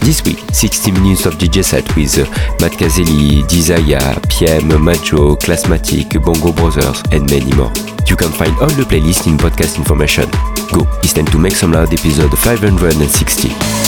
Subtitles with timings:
[0.00, 2.24] This week, 60 minutes of DJ set with uh,
[2.60, 7.72] Matt Caselli, Desire, PM, Majo, Classmatic, Bongo Brothers, and many more.
[8.06, 10.30] You can find all the playlists in podcast information.
[10.72, 13.87] Go, it's time to Make Some Loud episode 560.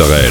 [0.00, 0.29] Österreich.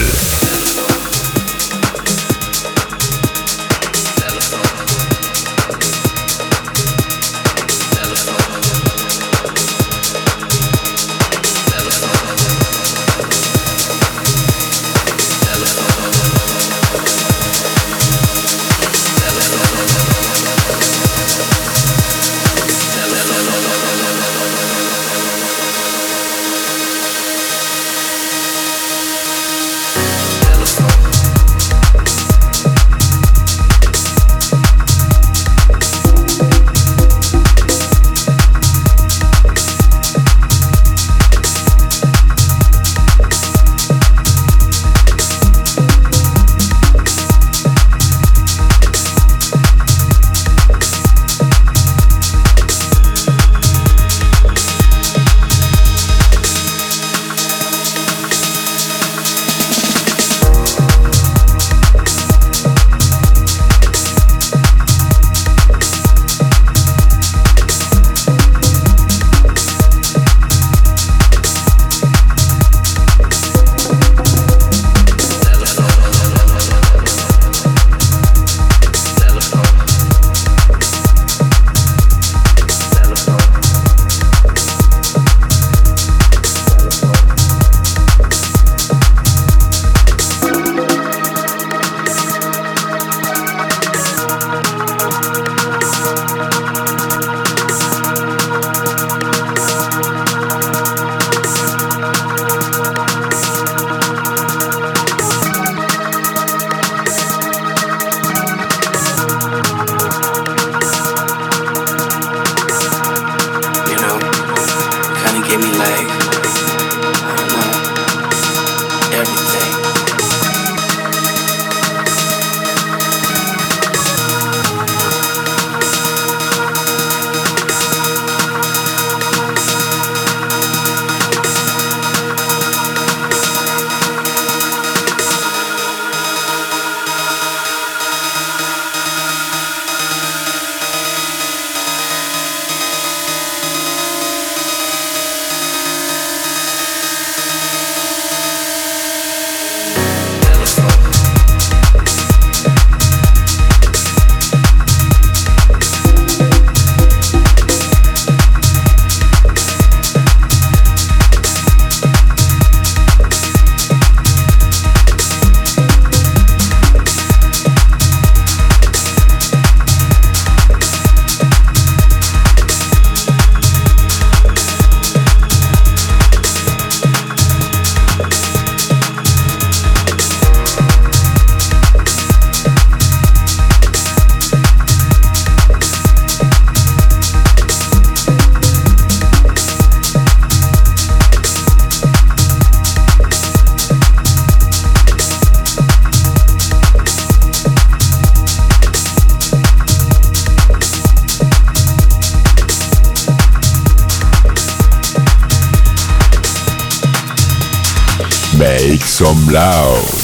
[209.51, 210.18] Loud.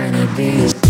[0.00, 0.89] tiny piece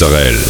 [0.00, 0.49] Mozzarella.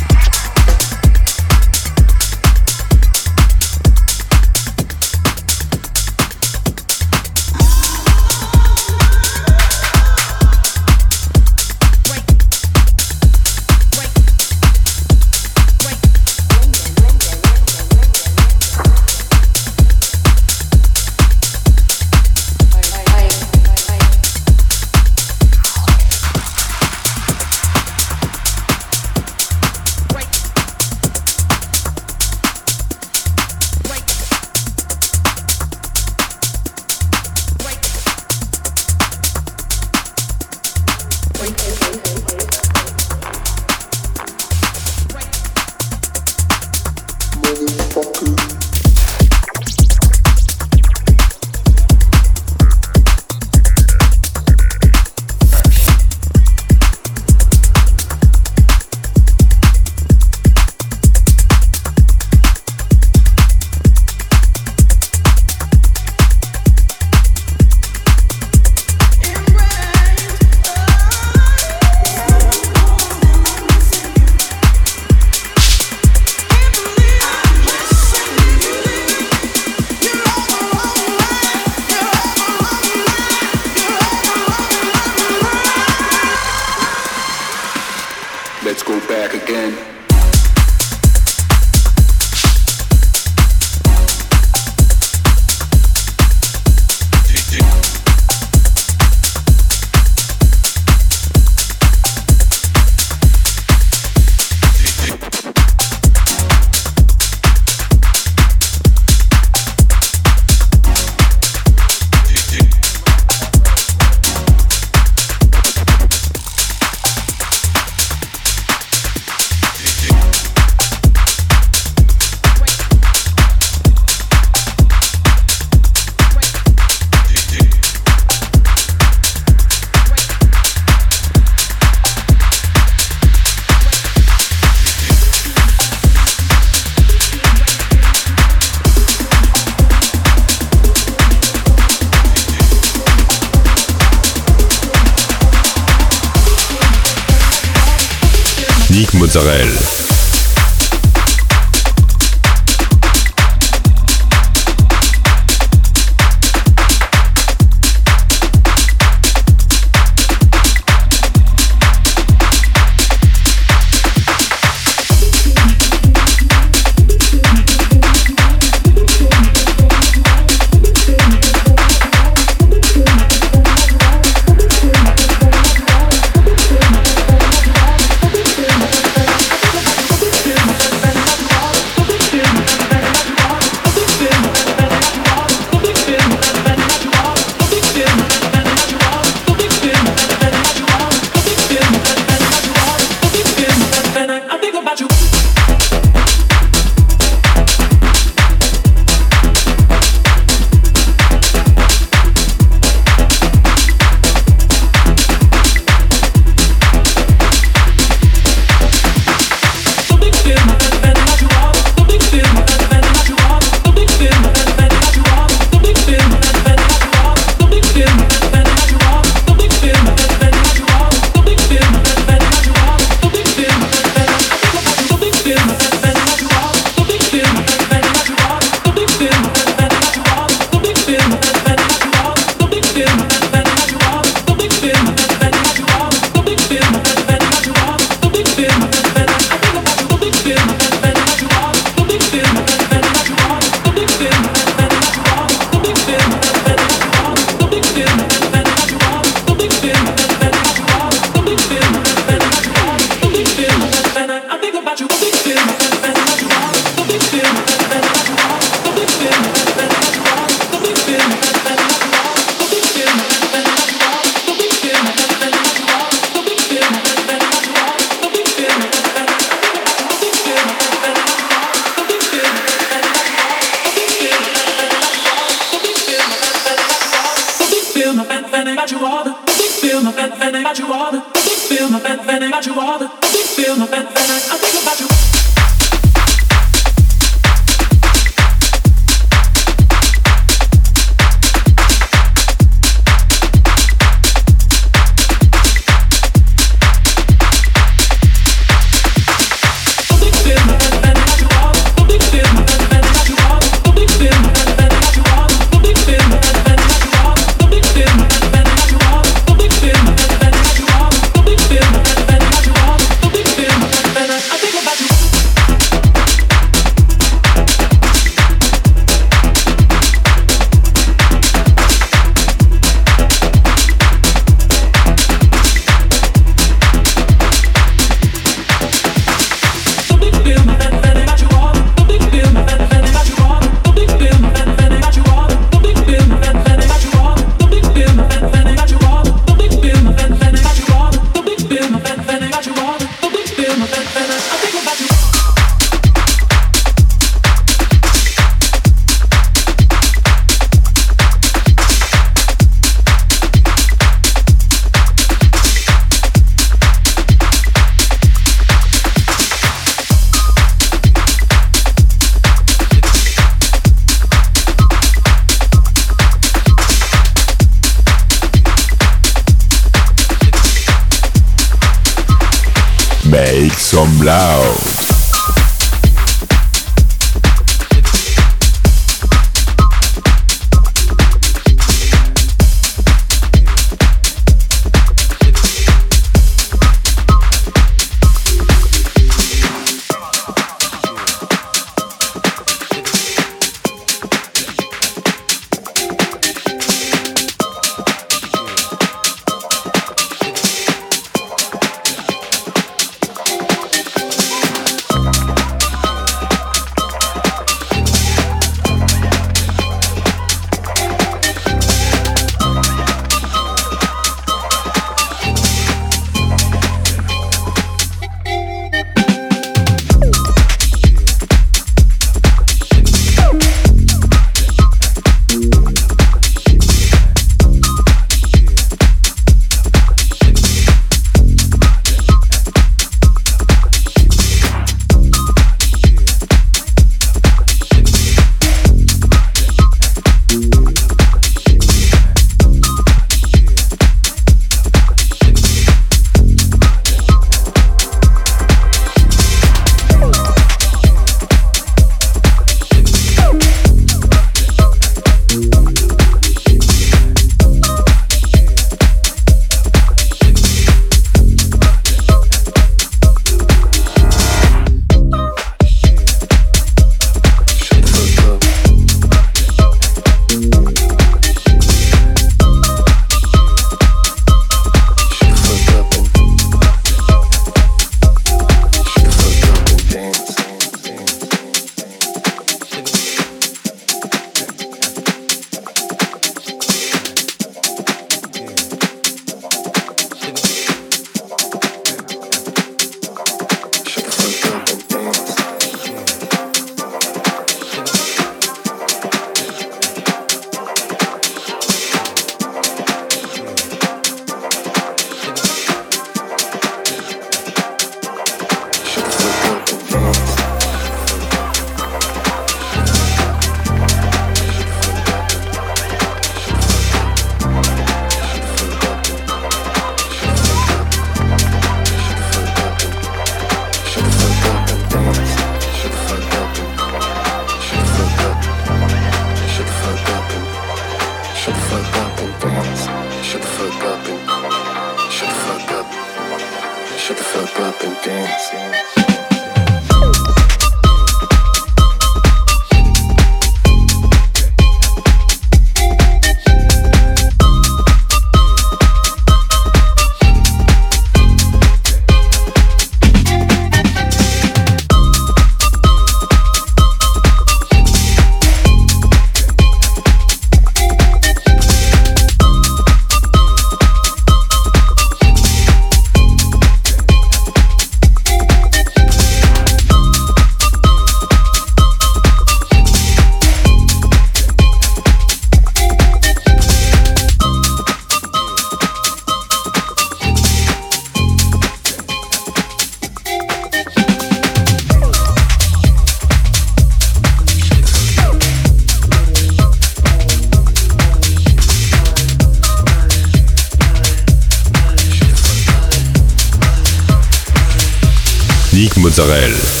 [599.31, 600.00] Mozzarella.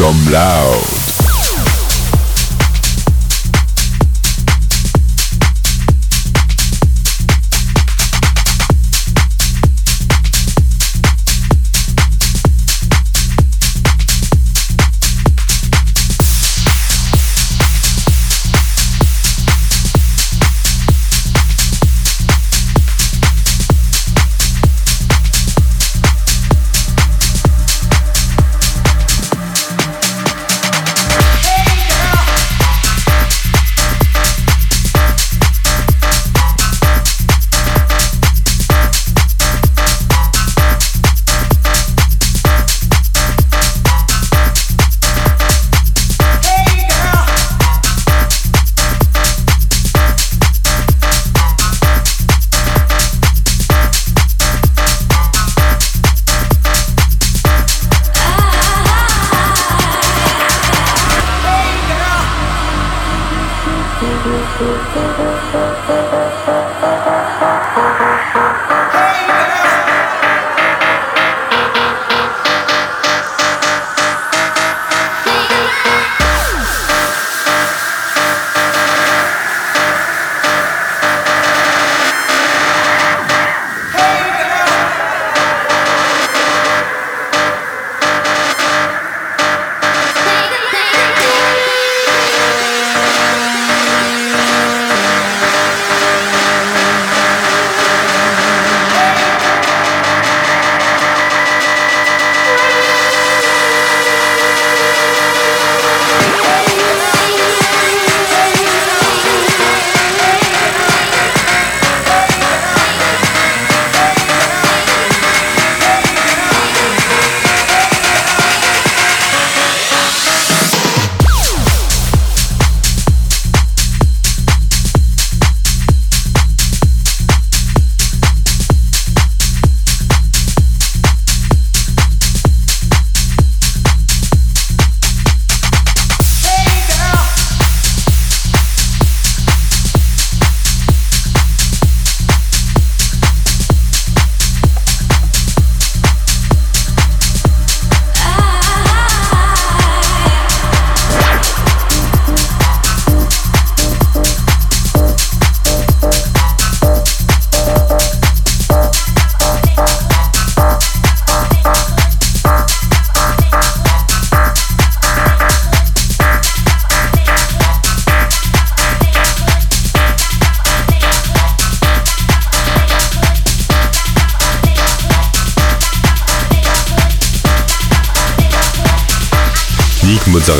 [0.00, 0.99] some loud.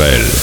[0.00, 0.39] Mozzarella.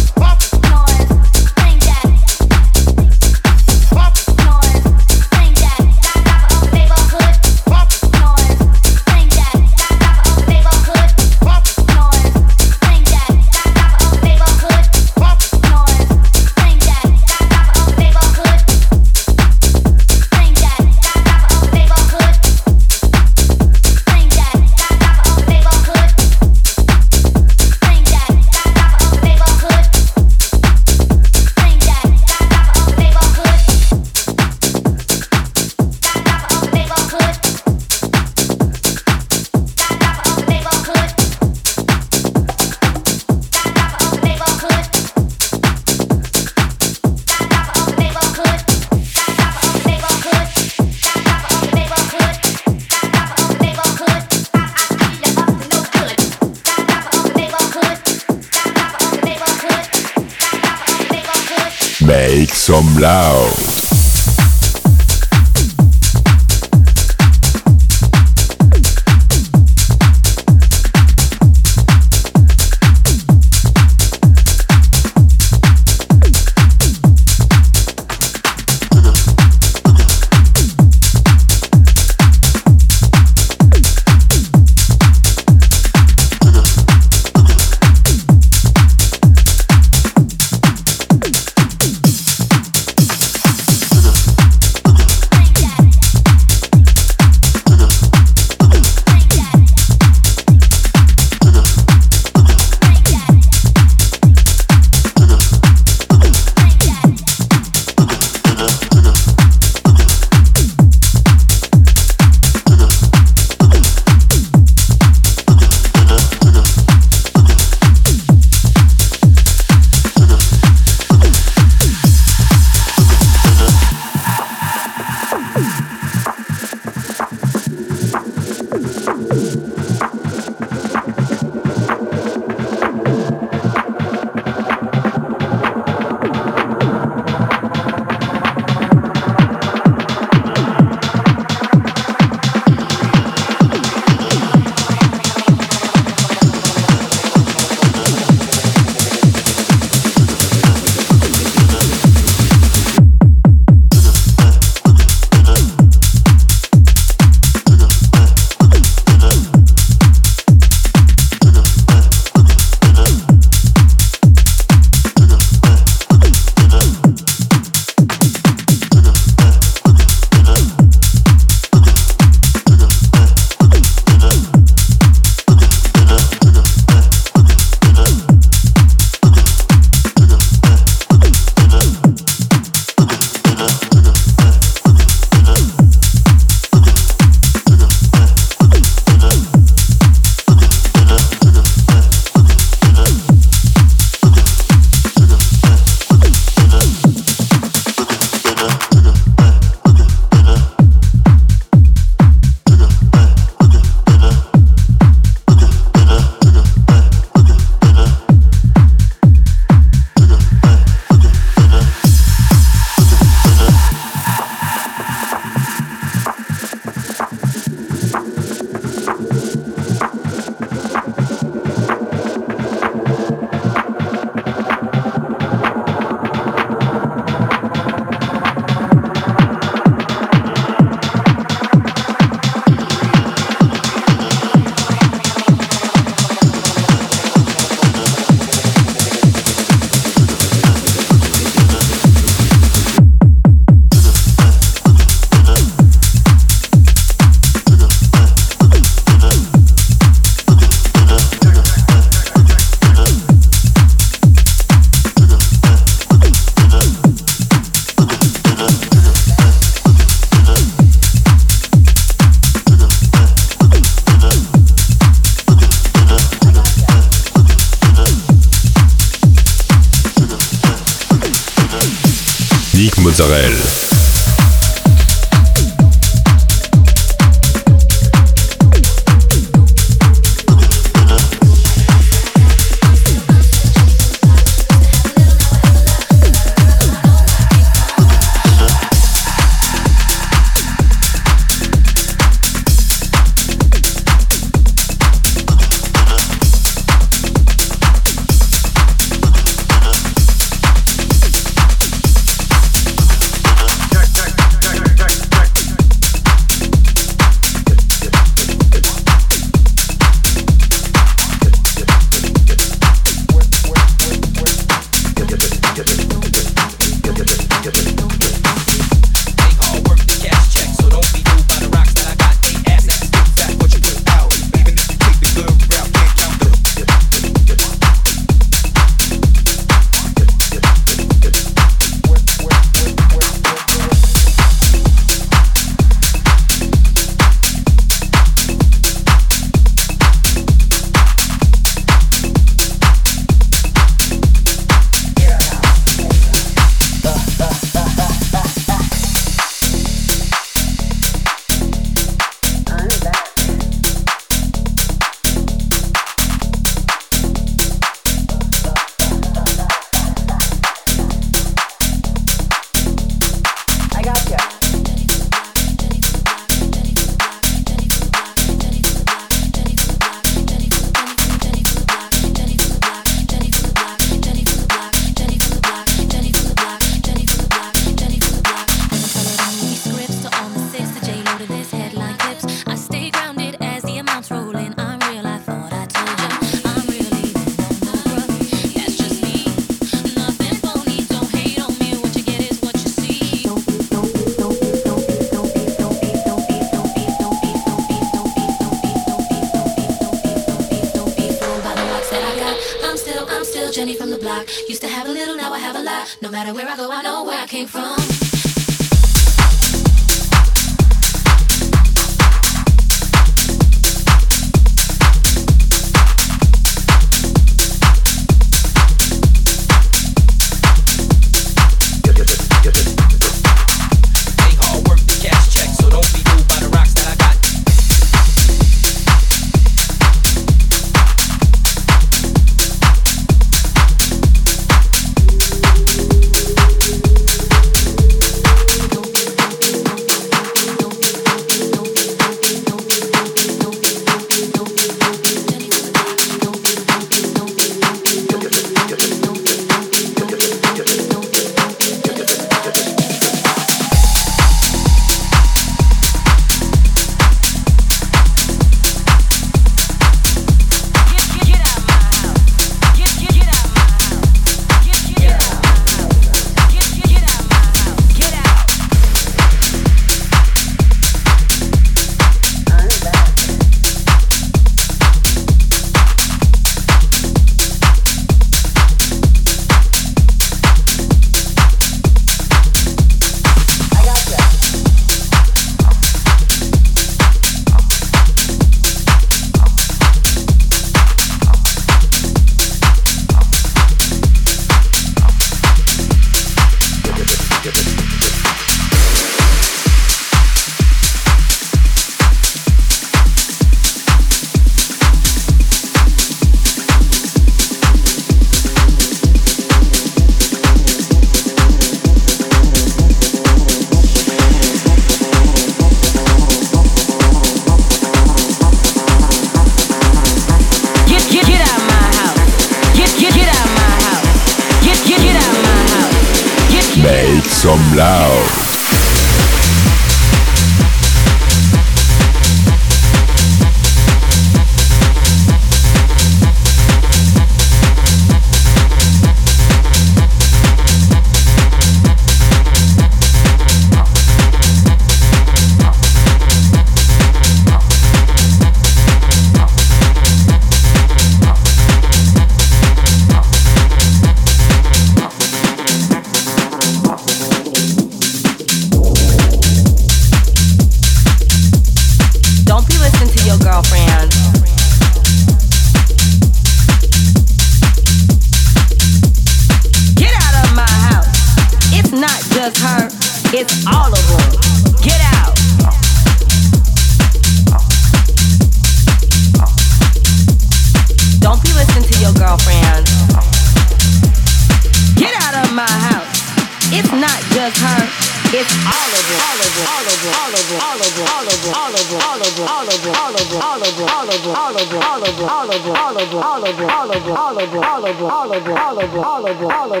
[599.92, 600.00] Get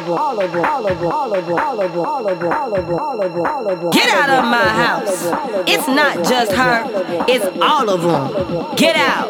[4.08, 5.26] out of my house.
[5.68, 6.84] It's not just her,
[7.28, 8.74] it's all of them.
[8.76, 9.28] Get out.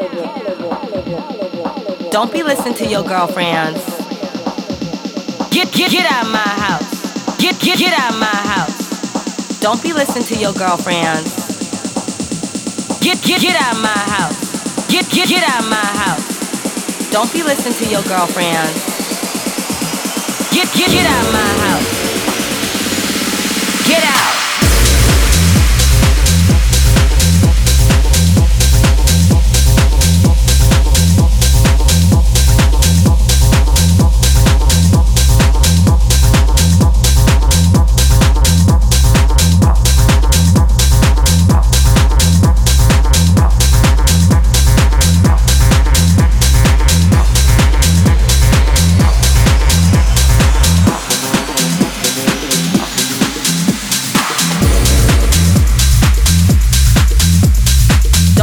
[2.12, 3.84] Don't be listening to your girlfriends.
[5.50, 7.38] Get get get out of my house.
[7.38, 9.58] Get get get out of my house.
[9.58, 11.40] Don't be listening to your girlfriends.
[13.00, 14.86] Get get get out of my house.
[14.88, 17.10] Get get get out of my house.
[17.10, 18.91] Don't be listening to your girlfriends.
[20.62, 21.91] Get get get out my house.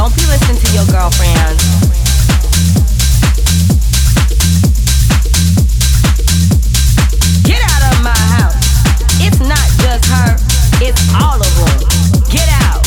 [0.00, 1.60] Don't be listening to your girlfriend.
[7.44, 8.56] Get out of my house.
[9.20, 10.38] It's not just her,
[10.80, 11.84] it's all of them.
[12.30, 12.82] Get out.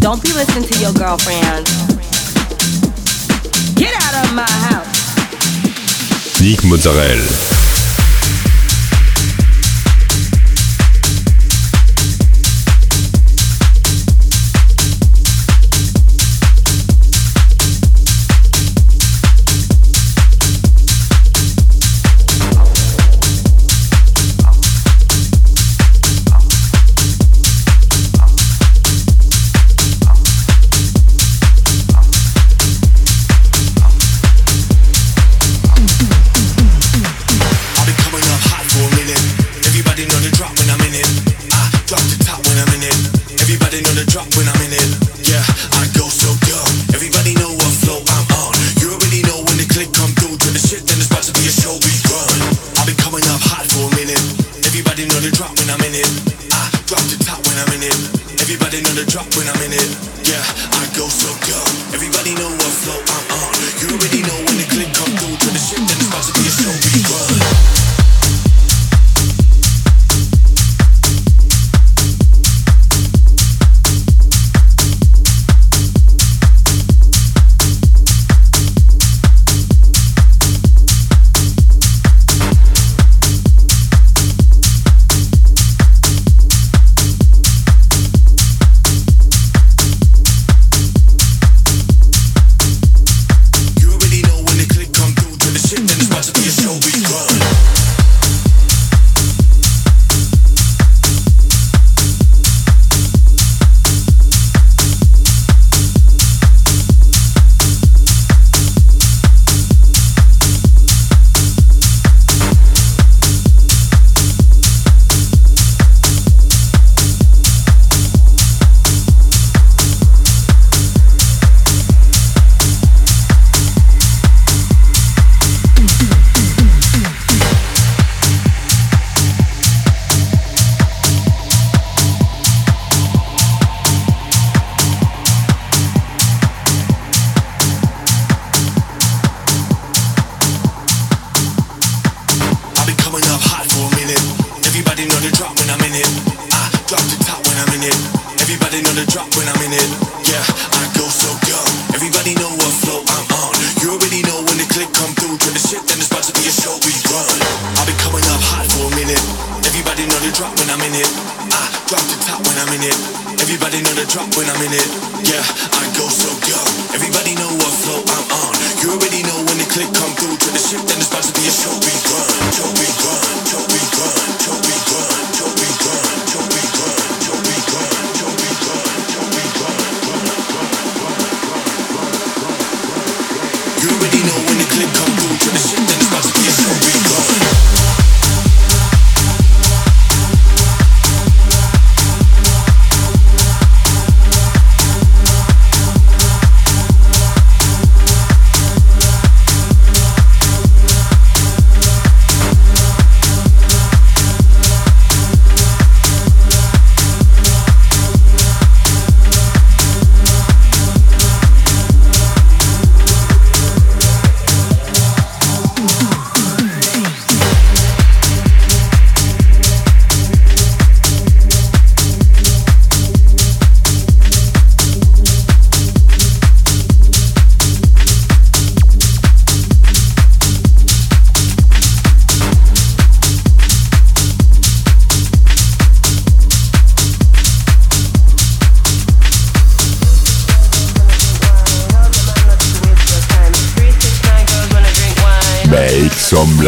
[0.00, 1.64] Don't be listening to your girlfriend.
[3.74, 6.42] Get out of my house.
[6.42, 7.51] Nick Mozzarella.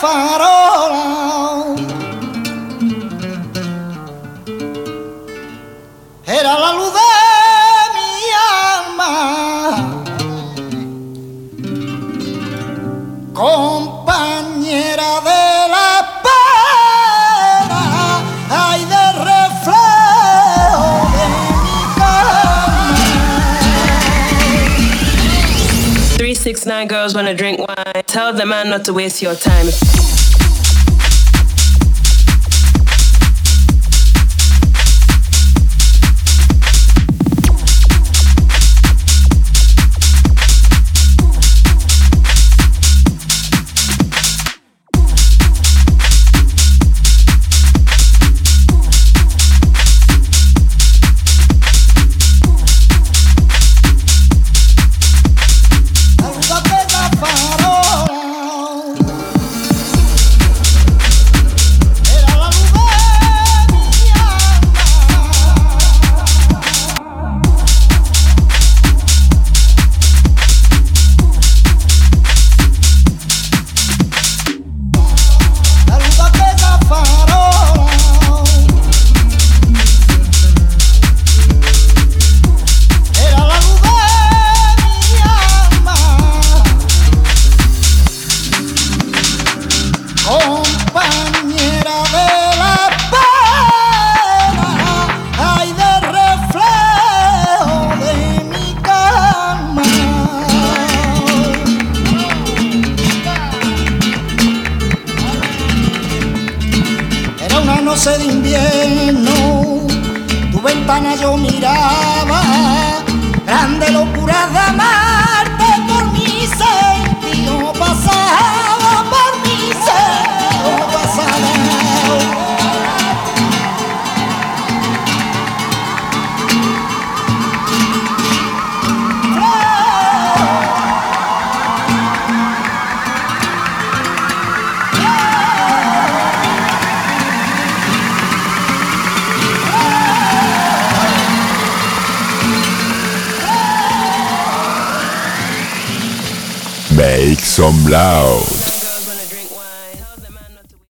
[0.00, 1.76] farol.
[6.26, 7.00] Era la luz de
[7.96, 8.10] mi
[8.82, 9.12] alma.
[13.32, 15.46] Compañera de
[26.46, 27.58] six nine girls wanna drink
[28.06, 29.66] Tell the man not to waste your time.